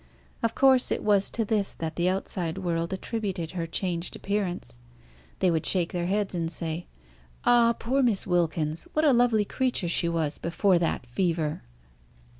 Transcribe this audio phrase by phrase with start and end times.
[0.41, 4.79] Of course it was to this that the outside world attributed her changed appearance.
[5.37, 6.87] They would shake their heads and say,
[7.45, 8.87] "Ah, poor Miss Wilkins!
[8.93, 11.61] What a lovely creature she was before that fever!"